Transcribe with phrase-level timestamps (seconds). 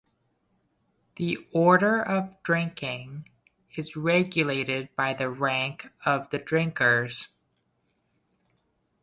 [1.17, 3.29] The order of drinking
[3.75, 7.27] is regulated by the rank of the drinkers.